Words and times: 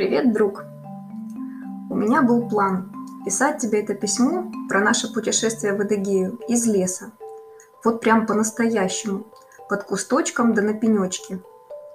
Привет, 0.00 0.32
друг! 0.32 0.64
У 1.90 1.94
меня 1.94 2.22
был 2.22 2.48
план 2.48 2.90
писать 3.26 3.58
тебе 3.58 3.82
это 3.82 3.92
письмо 3.92 4.50
про 4.66 4.80
наше 4.80 5.12
путешествие 5.12 5.74
в 5.74 5.82
Эдегею 5.84 6.38
из 6.48 6.66
леса. 6.66 7.10
Вот 7.84 8.00
прям 8.00 8.24
по-настоящему, 8.24 9.26
под 9.68 9.84
кусточком 9.84 10.54
да 10.54 10.62
на 10.62 10.72
пенечке. 10.72 11.40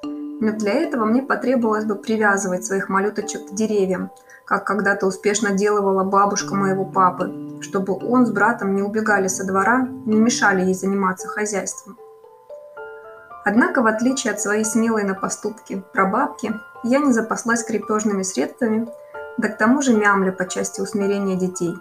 Но 0.03 0.51
для 0.51 0.73
этого 0.73 1.05
мне 1.05 1.23
потребовалось 1.23 1.85
бы 1.85 1.95
привязывать 1.95 2.63
своих 2.63 2.89
малюточек 2.89 3.49
к 3.49 3.55
деревьям, 3.55 4.11
как 4.45 4.67
когда-то 4.67 5.07
успешно 5.07 5.53
делала 5.53 6.03
бабушка 6.03 6.53
моего 6.53 6.85
папы, 6.85 7.57
чтобы 7.61 7.95
он 7.95 8.27
с 8.27 8.29
братом 8.29 8.75
не 8.75 8.83
убегали 8.83 9.27
со 9.27 9.47
двора, 9.47 9.87
не 10.05 10.17
мешали 10.19 10.61
ей 10.61 10.75
заниматься 10.75 11.27
хозяйством. 11.27 11.97
Однако, 13.45 13.81
в 13.81 13.87
отличие 13.87 14.33
от 14.33 14.39
своей 14.39 14.63
смелой 14.63 15.03
на 15.05 15.15
поступки 15.15 15.83
прабабки, 15.91 16.53
я 16.85 16.99
не 16.99 17.11
запаслась 17.11 17.63
крепежными 17.63 18.21
средствами, 18.23 18.87
да 19.37 19.49
к 19.49 19.57
тому 19.57 19.81
же 19.81 19.93
мямля 19.93 20.31
по 20.31 20.47
части 20.47 20.81
усмирения 20.81 21.35
детей. 21.35 21.75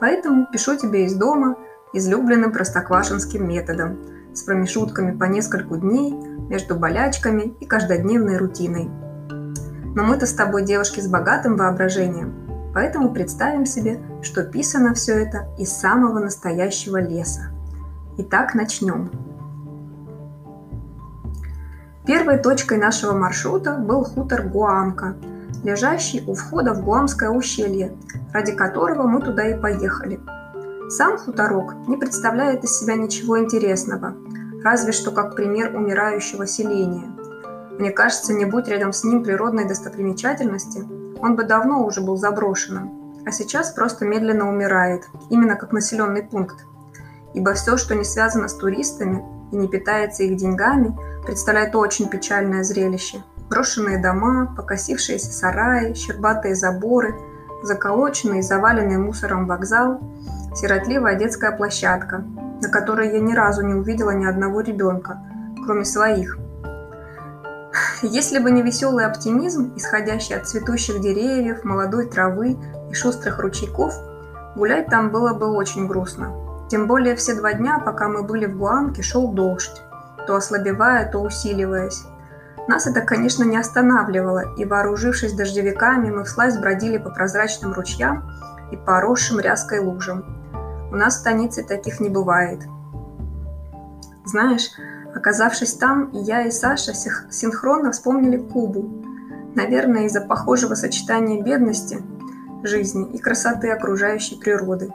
Поэтому 0.00 0.46
пишу 0.52 0.76
тебе 0.76 1.06
из 1.06 1.14
дома 1.14 1.56
излюбленным 1.92 2.52
простоквашинским 2.52 3.48
методом, 3.48 3.98
с 4.34 4.42
промежутками 4.42 5.16
по 5.16 5.24
нескольку 5.24 5.76
дней 5.76 6.12
между 6.12 6.74
болячками 6.74 7.56
и 7.60 7.66
каждодневной 7.66 8.36
рутиной. 8.36 8.90
Но 9.94 10.02
мы-то 10.02 10.26
с 10.26 10.34
тобой 10.34 10.64
девушки 10.64 11.00
с 11.00 11.08
богатым 11.08 11.56
воображением, 11.56 12.72
поэтому 12.74 13.14
представим 13.14 13.64
себе, 13.64 14.02
что 14.22 14.42
писано 14.42 14.92
все 14.92 15.14
это 15.22 15.48
из 15.56 15.72
самого 15.72 16.18
настоящего 16.18 17.00
леса. 17.00 17.52
Итак, 18.18 18.54
начнем. 18.54 19.25
Первой 22.06 22.38
точкой 22.38 22.78
нашего 22.78 23.14
маршрута 23.14 23.72
был 23.72 24.04
хутор 24.04 24.42
Гуамка, 24.46 25.16
лежащий 25.64 26.22
у 26.28 26.34
входа 26.34 26.72
в 26.72 26.84
Гуамское 26.84 27.30
ущелье, 27.30 27.96
ради 28.32 28.52
которого 28.52 29.08
мы 29.08 29.20
туда 29.20 29.48
и 29.48 29.60
поехали. 29.60 30.20
Сам 30.88 31.18
хуторок 31.18 31.74
не 31.88 31.96
представляет 31.96 32.62
из 32.62 32.78
себя 32.78 32.94
ничего 32.94 33.40
интересного, 33.40 34.14
разве 34.62 34.92
что 34.92 35.10
как 35.10 35.34
пример 35.34 35.74
умирающего 35.74 36.46
селения. 36.46 37.10
Мне 37.76 37.90
кажется, 37.90 38.32
не 38.32 38.44
будь 38.44 38.68
рядом 38.68 38.92
с 38.92 39.02
ним 39.02 39.24
природной 39.24 39.66
достопримечательности, 39.66 40.86
он 41.20 41.34
бы 41.34 41.42
давно 41.42 41.84
уже 41.84 42.02
был 42.02 42.16
заброшенным, 42.16 43.16
а 43.26 43.32
сейчас 43.32 43.72
просто 43.72 44.04
медленно 44.04 44.48
умирает, 44.48 45.08
именно 45.28 45.56
как 45.56 45.72
населенный 45.72 46.22
пункт. 46.22 46.66
Ибо 47.34 47.54
все, 47.54 47.76
что 47.76 47.96
не 47.96 48.04
связано 48.04 48.46
с 48.46 48.54
туристами 48.54 49.24
и 49.50 49.56
не 49.56 49.66
питается 49.66 50.22
их 50.22 50.36
деньгами– 50.36 50.96
представляет 51.26 51.74
очень 51.74 52.08
печальное 52.08 52.62
зрелище. 52.62 53.22
Брошенные 53.50 54.00
дома, 54.00 54.54
покосившиеся 54.56 55.32
сараи, 55.32 55.92
щербатые 55.92 56.54
заборы, 56.54 57.14
заколоченный 57.62 58.38
и 58.38 58.42
заваленный 58.42 58.96
мусором 58.96 59.46
вокзал, 59.46 60.00
сиротливая 60.54 61.16
детская 61.16 61.52
площадка, 61.52 62.24
на 62.62 62.68
которой 62.68 63.12
я 63.12 63.20
ни 63.20 63.34
разу 63.34 63.62
не 63.62 63.74
увидела 63.74 64.12
ни 64.12 64.24
одного 64.24 64.60
ребенка, 64.60 65.20
кроме 65.64 65.84
своих. 65.84 66.38
Если 68.02 68.38
бы 68.38 68.50
не 68.50 68.62
веселый 68.62 69.04
оптимизм, 69.04 69.74
исходящий 69.76 70.36
от 70.36 70.46
цветущих 70.48 71.00
деревьев, 71.00 71.64
молодой 71.64 72.08
травы 72.08 72.56
и 72.90 72.94
шустрых 72.94 73.38
ручейков, 73.40 73.94
гулять 74.54 74.86
там 74.86 75.10
было 75.10 75.34
бы 75.34 75.48
очень 75.48 75.86
грустно. 75.86 76.32
Тем 76.68 76.86
более 76.86 77.16
все 77.16 77.34
два 77.34 77.52
дня, 77.52 77.78
пока 77.78 78.08
мы 78.08 78.22
были 78.22 78.46
в 78.46 78.56
Гуамке, 78.56 79.02
шел 79.02 79.28
дождь 79.32 79.82
то 80.26 80.36
ослабевая, 80.36 81.10
то 81.10 81.20
усиливаясь. 81.20 82.04
Нас 82.68 82.86
это, 82.86 83.00
конечно, 83.00 83.44
не 83.44 83.56
останавливало, 83.56 84.54
и, 84.56 84.64
вооружившись 84.64 85.34
дождевиками, 85.34 86.10
мы 86.10 86.24
вслазь 86.24 86.58
бродили 86.58 86.98
по 86.98 87.10
прозрачным 87.10 87.72
ручьям 87.72 88.28
и 88.72 88.76
поросшим 88.76 89.38
ряской 89.38 89.78
лужам. 89.78 90.24
У 90.90 90.96
нас 90.96 91.16
в 91.16 91.20
станице 91.20 91.62
таких 91.62 92.00
не 92.00 92.08
бывает. 92.08 92.60
Знаешь, 94.24 94.70
оказавшись 95.14 95.74
там, 95.74 96.10
я 96.12 96.42
и 96.42 96.50
Саша 96.50 96.92
синхронно 96.94 97.92
вспомнили 97.92 98.38
Кубу. 98.38 99.04
Наверное, 99.54 100.04
из-за 100.06 100.20
похожего 100.20 100.74
сочетания 100.74 101.42
бедности, 101.42 102.02
жизни 102.64 103.08
и 103.12 103.18
красоты 103.18 103.70
окружающей 103.70 104.40
природы. 104.40 104.92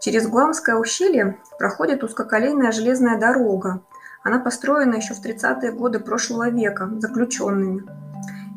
Через 0.00 0.28
Гуамское 0.28 0.76
ущелье 0.76 1.38
проходит 1.58 2.04
узкоколейная 2.04 2.70
железная 2.70 3.18
дорога, 3.18 3.80
она 4.28 4.38
построена 4.38 4.96
еще 4.96 5.14
в 5.14 5.24
30-е 5.24 5.72
годы 5.72 6.00
прошлого 6.00 6.50
века 6.50 6.90
заключенными. 6.98 7.84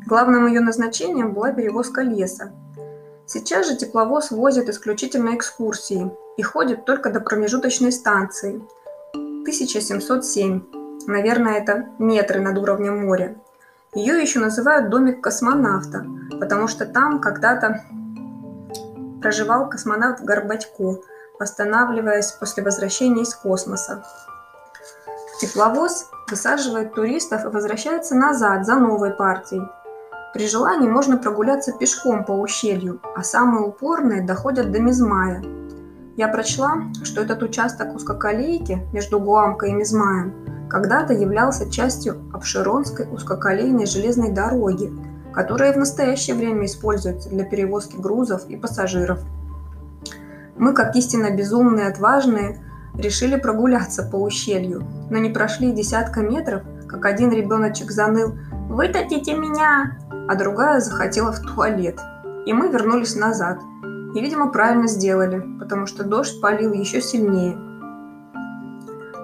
Главным 0.06 0.48
ее 0.48 0.59
назначением 0.59 1.34
была 1.34 1.52
перевозка 1.52 2.02
леса. 2.02 2.52
Сейчас 3.26 3.68
же 3.68 3.78
тепловоз 3.78 4.32
возит 4.32 4.68
исключительно 4.68 5.36
экскурсии 5.36 6.12
и 6.36 6.42
ходит 6.42 6.84
только 6.86 7.09
до 7.09 7.22
промежуточной 7.22 7.94
станции 7.94 8.62
1707. 9.14 10.62
Наверное, 11.08 11.54
это 11.54 11.88
метры 12.00 12.42
над 12.42 12.58
уровнем 12.58 13.06
моря. 13.06 13.38
Ее 13.94 14.22
еще 14.22 14.40
называют 14.40 14.90
домик 14.90 15.22
космонавта, 15.22 16.06
потому 16.40 16.68
что 16.68 16.86
там 16.86 17.22
когда-то 17.22 17.82
проживал 19.22 19.70
космонавт 19.70 20.22
Горбатько, 20.22 21.00
восстанавливаясь 21.40 22.32
после 22.32 22.64
возвращения 22.64 23.24
из 23.24 23.34
космоса. 23.34 24.03
Тепловоз 25.41 26.12
высаживает 26.29 26.94
туристов 26.94 27.46
и 27.46 27.47
возвращается 27.47 28.13
назад 28.13 28.63
за 28.63 28.75
новой 28.75 29.09
партией. 29.09 29.63
При 30.35 30.47
желании 30.47 30.88
можно 30.88 31.18
прогуляться 31.18 31.72
пешком 31.72 32.24
по 32.24 32.34
ущелью, 32.34 33.02
а 33.16 33.24
самые 33.24 33.66
упорные 33.66 34.22
доходят 34.22 34.72
до 34.72 34.79
Мизмая. 34.79 35.44
Я 36.16 36.28
прочла, 36.28 36.84
что 37.03 37.22
этот 37.22 37.41
участок 37.41 37.96
узкоколейки 37.96 38.88
между 38.94 39.19
Гуамкой 39.19 39.72
и 39.72 39.74
Мизмаем 39.74 40.68
когда-то 40.69 41.13
являлся 41.13 41.72
частью 41.72 42.22
Обширонской 42.31 43.08
узкоколейной 43.12 43.88
железной 43.88 44.29
дороги, 44.29 44.94
которая 45.34 45.73
в 45.73 45.78
настоящее 45.78 46.35
время 46.35 46.68
используется 46.68 47.29
для 47.29 47.46
перевозки 47.46 47.96
грузов 47.96 48.47
и 48.47 48.58
пассажиров. 48.58 49.19
Мы, 50.56 50.75
как 50.75 50.96
истинно 50.96 51.31
безумные 51.31 51.88
отважные, 51.88 52.63
решили 52.96 53.35
прогуляться 53.35 54.03
по 54.03 54.16
ущелью, 54.18 54.84
но 55.09 55.18
не 55.18 55.29
прошли 55.29 55.72
десятка 55.72 56.22
метров, 56.22 56.63
как 56.88 57.06
один 57.06 57.31
ребеночек 57.31 57.91
заныл 57.91 58.35
«Вытатите 58.69 59.34
меня!», 59.35 59.97
а 60.28 60.35
другая 60.35 60.79
захотела 60.79 61.31
в 61.31 61.40
туалет. 61.40 62.00
И 62.46 62.53
мы 62.53 62.69
вернулись 62.69 63.16
назад. 63.16 63.59
И, 64.16 64.22
видимо, 64.22 64.52
правильно 64.52 64.88
сделали, 64.88 65.44
потому 65.59 65.88
что 65.88 66.03
дождь 66.03 66.41
полил 66.41 66.74
еще 66.74 67.02
сильнее. 67.02 67.57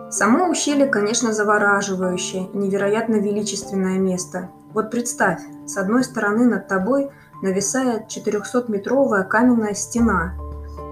Само 0.09 0.49
ущелье, 0.49 0.85
конечно, 0.85 1.33
завораживающее, 1.33 2.49
невероятно 2.53 3.15
величественное 3.15 3.99
место. 3.99 4.49
Вот 4.73 4.89
представь, 4.89 5.41
с 5.65 5.75
одной 5.75 6.03
стороны 6.03 6.45
над 6.45 6.67
тобой 6.67 7.09
нависает 7.41 8.03
400-метровая 8.07 9.23
каменная 9.23 9.73
стена. 9.73 10.33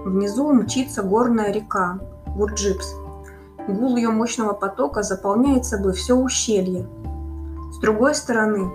Внизу 0.04 0.52
мчится 0.52 1.02
горная 1.02 1.50
река, 1.50 1.98
Курджипс. 2.36 2.94
Гул 3.66 3.96
ее 3.96 4.10
мощного 4.10 4.52
потока 4.52 5.02
заполняет 5.02 5.64
собой 5.64 5.94
все 5.94 6.14
ущелье. 6.14 6.86
С 7.72 7.78
другой 7.78 8.14
стороны, 8.14 8.70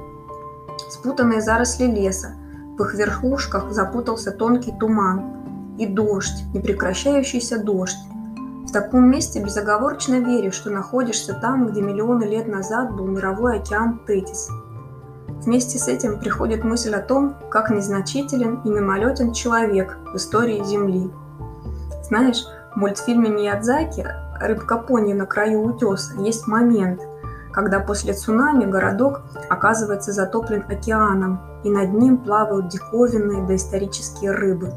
спутанные 0.90 1.42
заросли 1.42 1.86
леса, 1.86 2.36
в 2.78 2.84
их 2.84 2.96
верхушках 2.96 3.72
запутался 3.72 4.32
тонкий 4.32 4.74
туман 4.80 5.76
и 5.78 5.86
дождь, 5.86 6.44
непрекращающийся 6.54 7.64
дождь. 7.64 7.98
В 8.68 8.72
таком 8.72 9.10
месте 9.10 9.44
безоговорочно 9.44 10.16
веришь, 10.16 10.56
что 10.56 10.72
находишься 10.72 11.34
там, 11.34 11.68
где 11.68 11.82
миллионы 11.82 12.24
лет 12.24 12.48
назад 12.48 12.96
был 12.96 13.06
мировой 13.06 13.60
океан 13.60 14.02
Тетис. 14.08 14.50
Вместе 15.46 15.78
с 15.78 15.88
этим 15.88 16.20
приходит 16.20 16.64
мысль 16.64 16.94
о 16.94 17.02
том, 17.02 17.36
как 17.50 17.70
незначителен 17.70 18.62
и 18.64 18.70
мимолетен 18.70 19.34
человек 19.34 19.98
в 20.14 20.16
истории 20.16 20.64
Земли. 20.64 21.12
Знаешь, 22.04 22.46
в 22.74 22.78
мультфильме 22.78 23.30
Миядзаки 23.30 24.08
«Рыбка 24.40 24.78
пони 24.78 25.14
на 25.14 25.26
краю 25.26 25.64
утеса» 25.64 26.14
есть 26.22 26.48
момент, 26.48 27.02
когда 27.52 27.80
после 27.80 28.14
цунами 28.14 28.66
городок 28.66 29.22
оказывается 29.50 30.14
затоплен 30.14 30.64
океаном, 30.70 31.40
и 31.64 31.70
над 31.70 31.94
ним 31.94 32.18
плавают 32.18 32.70
диковинные 32.70 33.46
доисторические 33.46 34.32
рыбы. 34.32 34.74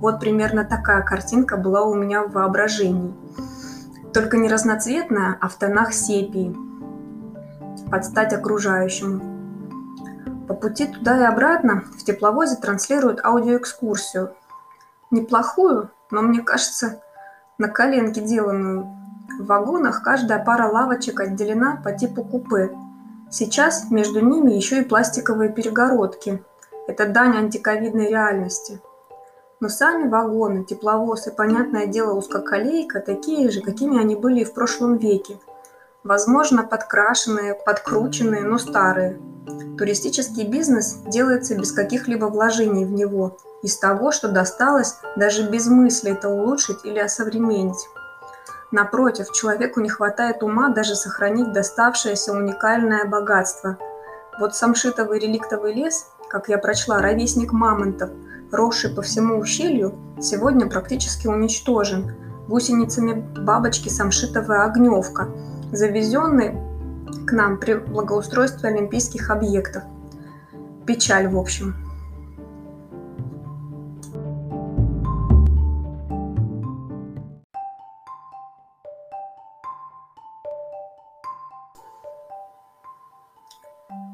Вот 0.00 0.18
примерно 0.20 0.64
такая 0.64 1.02
картинка 1.02 1.56
была 1.56 1.82
у 1.82 1.94
меня 1.94 2.24
в 2.24 2.32
воображении. 2.32 3.14
Только 4.14 4.36
не 4.36 4.48
разноцветная, 4.48 5.36
а 5.40 5.48
в 5.48 5.54
тонах 5.56 5.92
сепии, 5.92 6.56
под 7.90 8.04
стать 8.04 8.32
окружающему. 8.32 9.20
По 10.48 10.54
пути 10.54 10.86
туда 10.86 11.18
и 11.20 11.24
обратно 11.24 11.84
в 11.98 12.04
тепловозе 12.04 12.56
транслируют 12.56 13.24
аудиоэкскурсию. 13.24 14.32
Неплохую, 15.10 15.90
но 16.10 16.22
мне 16.22 16.40
кажется, 16.40 17.02
на 17.62 17.68
коленке 17.68 18.20
деланную. 18.20 18.88
В 19.38 19.46
вагонах 19.46 20.02
каждая 20.02 20.44
пара 20.44 20.66
лавочек 20.68 21.20
отделена 21.20 21.80
по 21.82 21.92
типу 21.92 22.24
купе. 22.24 22.76
Сейчас 23.30 23.88
между 23.88 24.18
ними 24.18 24.52
еще 24.52 24.80
и 24.80 24.84
пластиковые 24.84 25.52
перегородки. 25.52 26.42
Это 26.88 27.06
дань 27.06 27.36
антиковидной 27.36 28.08
реальности. 28.08 28.80
Но 29.60 29.68
сами 29.68 30.08
вагоны, 30.08 30.64
тепловоз 30.64 31.28
и, 31.28 31.30
понятное 31.30 31.86
дело, 31.86 32.14
узкоколейка 32.14 32.98
такие 32.98 33.48
же, 33.48 33.60
какими 33.60 34.00
они 34.00 34.16
были 34.16 34.40
и 34.40 34.44
в 34.44 34.54
прошлом 34.54 34.96
веке. 34.96 35.38
Возможно, 36.02 36.64
подкрашенные, 36.64 37.54
подкрученные, 37.54 38.42
но 38.42 38.58
старые. 38.58 39.20
Туристический 39.78 40.46
бизнес 40.46 40.98
делается 41.06 41.56
без 41.56 41.72
каких-либо 41.72 42.26
вложений 42.26 42.84
в 42.84 42.92
него, 42.92 43.38
из 43.62 43.76
того, 43.78 44.12
что 44.12 44.28
досталось, 44.28 44.96
даже 45.16 45.48
без 45.48 45.66
мысли 45.66 46.12
это 46.12 46.28
улучшить 46.28 46.84
или 46.84 46.98
осовременить. 46.98 47.88
Напротив, 48.70 49.32
человеку 49.32 49.80
не 49.80 49.88
хватает 49.88 50.42
ума 50.42 50.70
даже 50.70 50.94
сохранить 50.94 51.52
доставшееся 51.52 52.32
уникальное 52.32 53.04
богатство. 53.04 53.76
Вот 54.38 54.54
самшитовый 54.54 55.18
реликтовый 55.18 55.74
лес, 55.74 56.06
как 56.28 56.48
я 56.48 56.58
прочла, 56.58 57.00
ровесник 57.00 57.52
мамонтов, 57.52 58.10
росший 58.50 58.94
по 58.94 59.02
всему 59.02 59.38
ущелью, 59.38 59.94
сегодня 60.20 60.68
практически 60.68 61.26
уничтожен. 61.26 62.14
Гусеницами 62.48 63.12
бабочки 63.38 63.88
самшитовая 63.88 64.64
огневка, 64.64 65.28
завезенный 65.70 66.56
к 67.26 67.32
нам 67.32 67.58
при 67.58 67.74
благоустройстве 67.74 68.70
олимпийских 68.70 69.30
объектов. 69.30 69.82
Печаль, 70.86 71.28
в 71.28 71.38
общем. 71.38 71.74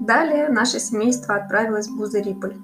Далее 0.01 0.49
наше 0.49 0.81
семейство 0.81 1.35
отправилось 1.35 1.89
в 1.89 1.97
Бузериполь. 1.99 2.57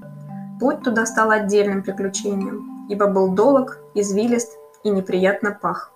Путь 0.58 0.82
туда 0.82 1.04
стал 1.04 1.31
отдельным 1.31 1.82
приключением, 1.82 2.86
ибо 2.88 3.06
был 3.06 3.32
долг, 3.32 3.81
извилист 3.94 4.56
и 4.82 4.88
неприятно 4.88 5.50
пах. 5.52 5.92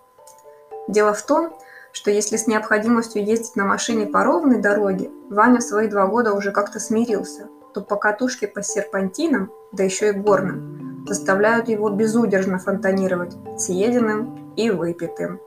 Дело 0.89 1.15
в 1.15 1.23
том, 1.25 1.55
что 1.99 2.13
если 2.13 2.37
с 2.37 2.47
необходимостью 2.47 3.25
ездить 3.25 3.57
на 3.57 3.65
машине 3.65 4.07
по 4.07 4.23
ровной 4.23 4.61
дороге, 4.61 5.11
Ваня 5.31 5.59
в 5.59 5.65
свои 5.65 5.89
два 5.89 6.07
года 6.07 6.33
уже 6.33 6.53
как-то 6.53 6.79
смирился, 6.79 7.49
то 7.75 7.81
по 7.81 7.97
катушке 7.97 8.47
по 8.47 8.63
серпантинам, 8.63 9.51
да 9.73 9.83
еще 9.83 10.11
и 10.11 10.13
горным, 10.13 11.05
заставляют 11.09 11.69
его 11.69 11.91
безудержно 11.91 12.61
фонтанировать 12.61 13.35
съеденным 13.59 14.55
и 14.55 14.71
выпитым. 14.71 15.41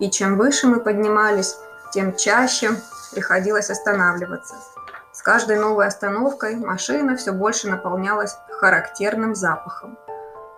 И 0.00 0.10
чем 0.10 0.36
выше 0.36 0.66
мы 0.66 0.80
поднимались, 0.80 1.54
тем 1.94 2.16
чаще 2.16 2.70
приходилось 3.12 3.70
останавливаться– 3.70 4.56
с 5.12 5.22
каждой 5.22 5.58
новой 5.58 5.86
остановкой 5.86 6.56
машина 6.56 7.16
все 7.16 7.32
больше 7.32 7.68
наполнялась 7.68 8.36
характерным 8.50 9.34
запахом. 9.34 9.96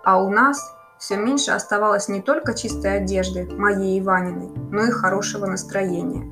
А 0.03 0.21
у 0.21 0.29
нас 0.29 0.75
все 0.99 1.17
меньше 1.17 1.51
оставалось 1.51 2.09
не 2.09 2.21
только 2.21 2.53
чистой 2.53 2.97
одежды, 2.97 3.49
моей 3.51 3.97
и 3.99 4.01
Ваниной, 4.01 4.51
но 4.69 4.83
и 4.83 4.91
хорошего 4.91 5.45
настроения. 5.45 6.31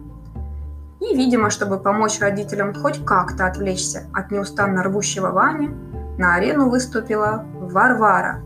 И, 0.99 1.15
видимо, 1.15 1.49
чтобы 1.49 1.79
помочь 1.79 2.19
родителям 2.19 2.73
хоть 2.73 3.03
как-то 3.05 3.47
отвлечься 3.47 4.09
от 4.13 4.29
неустанно 4.31 4.83
рвущего 4.83 5.31
Вани, 5.31 5.69
на 6.17 6.35
арену 6.35 6.69
выступила 6.69 7.45
Варвара. 7.53 8.43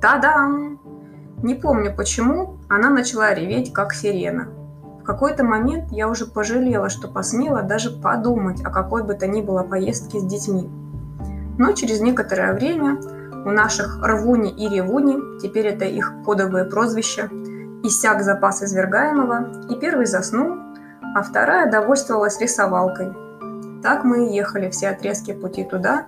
Та-дам! 0.00 0.80
Не 1.42 1.54
помню 1.54 1.94
почему, 1.94 2.58
она 2.68 2.90
начала 2.90 3.34
реветь, 3.34 3.72
как 3.72 3.92
сирена– 3.92 4.48
в 5.00 5.02
какой-то 5.02 5.44
момент 5.44 5.90
я 5.90 6.08
уже 6.08 6.26
пожалела, 6.26 6.90
что 6.90 7.08
посмела 7.08 7.62
даже 7.62 7.90
подумать 7.90 8.60
о 8.62 8.70
какой 8.70 9.02
бы 9.02 9.14
то 9.14 9.26
ни 9.26 9.40
было 9.40 9.62
поездке 9.62 10.20
с 10.20 10.24
детьми. 10.24 10.68
Но 11.58 11.72
через 11.72 12.00
некоторое 12.00 12.52
время 12.52 13.00
у 13.44 13.50
наших 13.50 13.98
Рвуни 14.02 14.50
и 14.50 14.68
Ревуни, 14.68 15.40
теперь 15.40 15.66
это 15.66 15.84
их 15.84 16.12
кодовое 16.24 16.64
прозвище, 16.64 17.28
иссяк 17.82 18.22
запас 18.22 18.62
извергаемого, 18.62 19.68
и 19.70 19.76
первый 19.76 20.06
заснул, 20.06 20.56
а 21.14 21.22
вторая 21.22 21.70
довольствовалась 21.70 22.40
рисовалкой. 22.40 23.12
Так 23.82 24.04
мы 24.04 24.26
и 24.26 24.34
ехали 24.34 24.70
все 24.70 24.90
отрезки 24.90 25.32
пути 25.32 25.64
туда, 25.64 26.06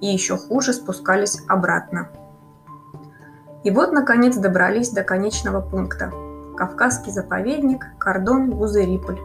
и 0.00 0.06
еще 0.06 0.36
хуже 0.36 0.72
спускались 0.72 1.42
обратно. 1.48 2.08
И 3.64 3.70
вот, 3.70 3.92
наконец, 3.92 4.36
добрались 4.36 4.90
до 4.90 5.04
конечного 5.04 5.60
пункта– 5.60 6.10
Кавказский 6.56 7.10
заповедник, 7.10 7.86
кордон 7.98 8.50
Гузериполь. 8.50 9.18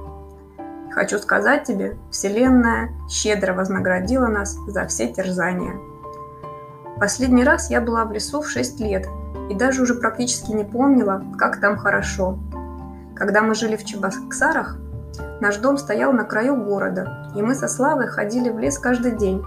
Хочу 0.91 1.19
сказать 1.19 1.65
тебе, 1.65 1.97
Вселенная 2.09 2.89
щедро 3.09 3.53
вознаградила 3.53 4.27
нас 4.27 4.55
за 4.67 4.87
все 4.87 5.11
терзания. 5.13 5.75
Последний 6.99 7.43
раз 7.43 7.69
я 7.69 7.79
была 7.79 8.05
в 8.05 8.11
лесу 8.11 8.41
в 8.41 8.49
6 8.49 8.79
лет 8.79 9.07
и 9.49 9.55
даже 9.55 9.83
уже 9.83 9.93
практически 9.93 10.51
не 10.51 10.63
помнила, 10.63 11.23
как 11.37 11.59
там 11.59 11.77
хорошо. 11.77 12.39
Когда 13.15 13.41
мы 13.41 13.55
жили 13.55 13.75
в 13.75 13.85
Чебоксарах, 13.85 14.77
наш 15.39 15.57
дом 15.57 15.77
стоял 15.77 16.11
на 16.11 16.23
краю 16.23 16.55
города, 16.55 17.31
и 17.35 17.41
мы 17.41 17.55
со 17.55 17.67
Славой 17.67 18.07
ходили 18.07 18.49
в 18.49 18.57
лес 18.57 18.79
каждый 18.79 19.11
день, 19.11 19.43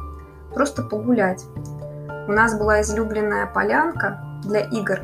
просто 0.55 0.83
погулять. 0.83 1.45
У 2.29 2.33
нас 2.33 2.57
была 2.57 2.81
излюбленная 2.83 3.47
полянка 3.47 4.21
для 4.45 4.61
игр. 4.61 5.01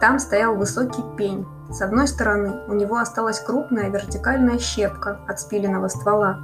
Там 0.00 0.18
стоял 0.18 0.56
высокий 0.56 1.02
пень, 1.16 1.46
с 1.72 1.80
одной 1.80 2.06
стороны, 2.06 2.60
у 2.68 2.74
него 2.74 2.98
осталась 2.98 3.40
крупная 3.40 3.88
вертикальная 3.88 4.58
щепка 4.58 5.20
от 5.26 5.40
спиленного 5.40 5.88
ствола, 5.88 6.38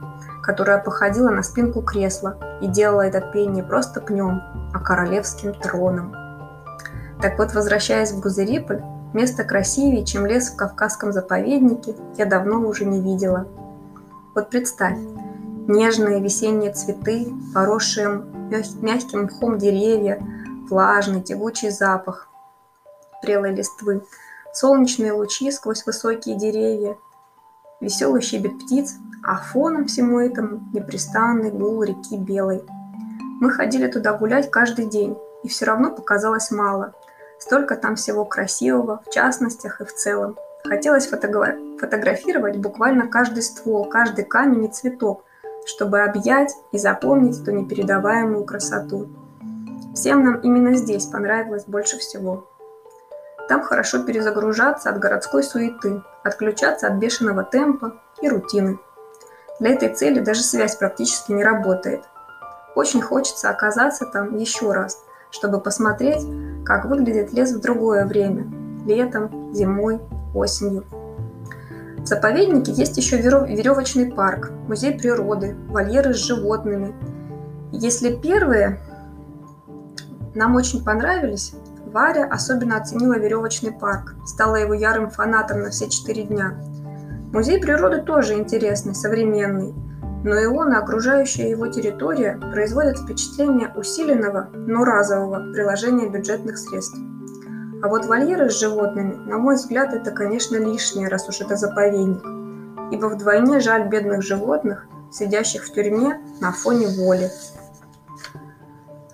которая 0.49 0.83
походила 0.83 1.29
на 1.29 1.43
спинку 1.43 1.83
кресла 1.83 2.39
и 2.63 2.69
делала 2.69 3.03
этот 3.03 3.33
пень 3.33 3.53
не 3.53 3.63
просто 3.63 4.01
пнем, 4.01 4.41
а 4.73 4.79
королевским 4.79 5.53
троном. 5.53 6.17
Так 7.21 7.39
вот, 7.39 7.53
возвращаясь 7.53 8.13
в 8.13 8.21
Гузериполь, 8.21 8.81
место 9.13 9.45
красивее, 9.45 10.07
чем 10.07 10.25
лес 10.25 10.49
в 10.49 10.57
Кавказском 10.57 11.13
заповеднике, 11.13 11.97
я 12.17 12.25
давно 12.25 12.67
уже 12.67 12.87
не 12.87 12.99
видела. 12.99 13.47
Вот 14.35 14.49
представь, 14.49 14.97
нежные 15.67 16.23
весенние 16.23 16.73
цветы, 16.73 17.31
поросшие 17.53 18.23
мягким 18.81 19.25
мхом 19.25 19.59
деревья, 19.59 20.19
влажный 20.71 21.21
тягучий 21.21 21.69
запах 21.69 22.27
прелой 23.21 23.55
листвы– 23.55 24.03
солнечные 24.55 25.13
лучи 25.13 25.51
сквозь 25.51 25.85
высокие 25.85 26.37
деревья, 26.37 26.97
веселый 27.81 28.23
щебет 28.23 28.59
птиц, 28.59 28.97
а 29.23 29.37
фоном 29.37 29.87
всему 29.87 30.21
этому 30.21 30.61
непрестанный 30.73 31.51
гул 31.51 31.83
реки 31.83 32.17
Белой. 32.17 32.63
Мы 33.41 33.51
ходили 33.51 33.87
туда 33.89 34.15
гулять 34.15 34.51
каждый 34.51 34.87
день, 34.87 35.17
и 35.45 35.49
все 35.49 35.67
равно 35.67 35.91
показалось 35.91 36.51
мало. 36.51 36.95
Столько 37.39 37.77
там 37.77 37.95
всего 37.97 38.25
красивого, 38.25 39.03
в 39.07 39.11
частностях 39.11 39.81
и 39.81 39.85
в 39.85 39.95
целом. 39.95 40.37
Хотелось 40.65 41.07
фотографировать 41.07 42.57
буквально 42.57 43.07
каждый 43.07 43.43
ствол, 43.43 43.85
каждый 43.89 44.25
камень 44.25 44.65
и 44.65 44.73
цветок, 44.73 45.25
чтобы 45.65 46.01
объять 46.01 46.53
и 46.73 46.79
запомнить 46.79 47.41
эту 47.41 47.53
непередаваемую 47.53 48.45
красоту. 48.45 49.09
Всем 49.95 50.25
нам 50.25 50.41
именно 50.41 50.75
здесь 50.75 51.07
понравилось 51.07 51.65
больше 51.67 51.99
всего. 51.99 52.49
Там 53.49 53.63
хорошо 53.63 54.03
перезагружаться 54.03 54.91
от 54.91 54.99
городской 54.99 55.43
суеты, 55.43 56.03
отключаться 56.29 56.87
от 56.87 56.95
бешеного 56.95 57.43
темпа 57.43 58.01
и 58.23 58.29
рутины. 58.29 58.79
Для 59.61 59.71
этой 59.71 59.93
цели 59.93 60.21
даже 60.21 60.43
связь 60.43 60.77
практически 60.77 61.33
не 61.33 61.43
работает. 61.43 62.05
Очень 62.77 63.03
хочется 63.03 63.51
оказаться 63.51 64.07
там 64.07 64.37
еще 64.37 64.73
раз, 64.73 65.03
чтобы 65.31 65.61
посмотреть, 65.61 66.25
как 66.65 66.85
выглядит 66.85 67.33
лес 67.33 67.53
в 67.53 67.61
другое 67.61 68.07
время– 68.07 68.47
летом, 68.87 69.53
зимой, 69.53 70.01
осенью. 70.35 70.85
В 71.99 72.07
заповеднике 72.07 72.73
есть 72.73 72.97
еще 72.97 73.17
веревочный 73.19 74.13
парк, 74.13 74.51
музей 74.67 74.99
природы, 74.99 75.57
вольеры 75.69 76.15
с 76.15 76.19
животными. 76.19 76.95
Если 77.73 78.15
первые 78.15 78.81
нам 80.35 80.55
очень 80.55 80.85
понравились, 80.85 81.55
Варя 81.93 82.27
особенно 82.27 82.77
оценила 82.77 83.19
веревочный 83.19 83.73
парк, 83.73 84.15
стала 84.27 84.57
его 84.57 84.75
ярым 84.75 85.11
фанатом 85.11 85.63
на 85.63 85.71
все 85.71 85.89
четыре 85.89 86.25
дня. 86.25 86.53
Музей 87.33 87.61
природы 87.61 88.03
тоже 88.03 88.35
интересный, 88.35 88.95
современный, 88.95 89.75
но 90.25 90.39
и 90.39 90.47
он 90.47 90.73
и 90.73 90.77
окружающая 90.77 91.51
его 91.51 91.69
территория 91.69 92.39
производят 92.53 92.99
впечатление 92.99 93.73
усиленного, 93.75 94.49
но 94.53 94.85
разового 94.85 95.53
приложения 95.53 96.09
бюджетных 96.09 96.59
средств. 96.59 96.99
А 97.83 97.89
вот 97.89 98.07
вольеры 98.07 98.51
с 98.51 98.59
животными, 98.59 99.15
на 99.15 99.39
мой 99.39 99.55
взгляд, 99.55 99.95
это, 99.95 100.11
конечно, 100.11 100.57
лишнее, 100.57 101.09
раз 101.09 101.29
уж 101.29 101.41
это 101.41 101.57
заповедник, 101.57 102.23
ибо 102.93 103.07
вдвойне 103.07 103.61
жаль 103.61 103.89
бедных 103.89 104.23
животных, 104.23 104.87
сидящих 105.13 105.65
в 105.65 105.73
тюрьме 105.73 106.21
на 106.41 106.53
фоне 106.53 106.89
воли. 106.89 107.31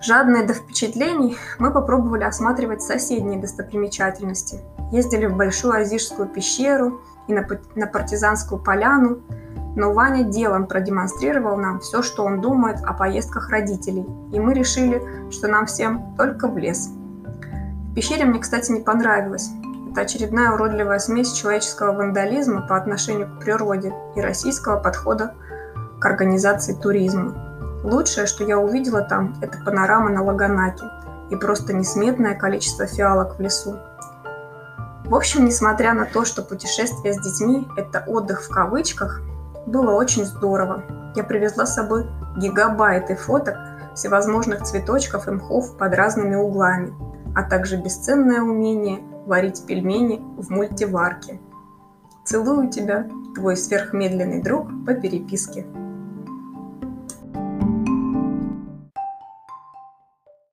Жадные 0.05 0.45
до 0.45 0.53
впечатлений, 0.53 1.39
мы 1.59 1.73
попробовали 1.73 2.25
осматривать 2.25 2.83
соседние 2.83 3.41
достопримечательности. 3.41 4.61
Ездили 4.93 5.25
в 5.25 5.35
Большую 5.35 5.73
Азижскую 5.81 6.29
пещеру 6.29 7.01
и 7.27 7.33
на, 7.33 7.47
на 7.75 7.87
Партизанскую 7.87 8.63
поляну. 8.63 9.21
Но 9.77 9.95
Ваня 9.95 10.25
делом 10.25 10.67
продемонстрировал 10.67 11.57
нам 11.57 11.81
все, 11.81 12.03
что 12.03 12.25
он 12.25 12.43
думает 12.43 12.85
о 12.85 12.93
поездках 12.93 13.49
родителей, 13.49 14.05
и 14.31 14.39
мы 14.39 14.53
решили, 14.53 15.03
что 15.31 15.49
нам 15.49 15.65
всем 15.65 16.15
только 16.19 16.49
в 16.49 16.59
лес. 16.59 16.91
В 17.91 17.95
пещере 17.95 18.27
мне, 18.27 18.41
кстати, 18.41 18.73
не 18.73 18.83
понравилось. 18.83 19.49
Это 19.91 20.03
очередная 20.03 20.53
уродливая 20.53 20.99
смесь 20.99 21.33
человеческого 21.33 21.93
вандализма 21.93 22.61
по 22.67 22.77
отношению 22.77 23.29
к 23.29 23.41
природе 23.41 23.95
и 24.17 24.21
российского 24.21 24.79
подхода 24.79 25.35
к 25.99 26.05
организации 26.05 26.75
туризма. 26.75 27.54
Лучшее, 27.85 28.27
что 28.27 28.45
я 28.45 28.59
увидела 28.59 29.03
там, 29.03 29.35
это 29.43 29.59
панорама 29.63 30.09
на 30.09 30.23
Лаганаке 30.25 30.87
и 31.31 31.37
просто 31.37 31.75
несметное 31.75 32.35
количество 32.35 32.87
фиалок 32.87 33.37
в 33.37 33.43
лесу. 33.43 33.77
В 35.05 35.15
общем, 35.15 35.45
несмотря 35.45 35.93
на 35.93 36.07
то, 36.07 36.25
что 36.25 36.41
путешествие 36.41 37.13
с 37.13 37.19
детьми– 37.19 37.69
это 37.77 38.03
отдых 38.07 38.43
в 38.43 38.49
кавычках, 38.49 39.21
было 39.67 39.91
очень 39.91 40.25
здорово. 40.25 40.83
Я 41.15 41.25
привезла 41.25 41.67
с 41.67 41.75
собой 41.75 42.07
гигабайты 42.39 43.17
фоток 43.17 43.57
всевозможных 43.95 44.63
цветочков 44.63 45.29
и 45.29 45.33
мхов 45.33 45.77
под 45.77 45.95
разными 45.95 46.37
углами, 46.37 46.95
а 47.37 47.43
также 47.43 47.77
бесценное 47.77 48.41
умение 48.41 49.01
варить 49.27 49.67
пельмени 49.67 50.25
в 50.39 50.49
мультиварке. 50.49 51.39
Целую 52.25 52.71
тебя, 52.71 53.07
твой 53.35 53.59
сверхмедленный 53.59 54.43
друг 54.43 54.69
по 54.87 54.95
переписке. 54.95 55.67